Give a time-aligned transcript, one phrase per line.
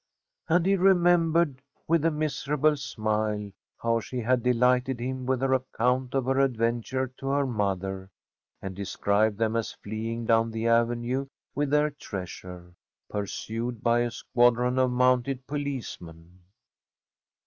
[0.49, 6.15] And he remembered with a miserable smile how she had delighted him with her account
[6.15, 8.09] of her adventure to her mother,
[8.63, 12.73] and described them as fleeing down the Avenue with their treasure,
[13.11, 16.39] pursued by a squadron of mounted policemen.